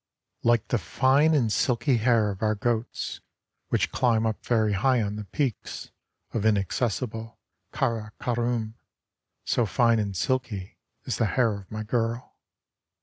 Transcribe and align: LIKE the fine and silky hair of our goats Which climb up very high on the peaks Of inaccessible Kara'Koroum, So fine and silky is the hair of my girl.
LIKE 0.41 0.67
the 0.69 0.79
fine 0.79 1.35
and 1.35 1.51
silky 1.51 1.97
hair 1.97 2.31
of 2.31 2.41
our 2.41 2.55
goats 2.55 3.21
Which 3.69 3.91
climb 3.91 4.25
up 4.25 4.43
very 4.43 4.73
high 4.73 4.99
on 4.99 5.15
the 5.15 5.25
peaks 5.25 5.91
Of 6.33 6.43
inaccessible 6.43 7.37
Kara'Koroum, 7.71 8.73
So 9.45 9.67
fine 9.67 9.99
and 9.99 10.17
silky 10.17 10.79
is 11.03 11.17
the 11.17 11.27
hair 11.27 11.53
of 11.53 11.69
my 11.71 11.83
girl. 11.83 12.35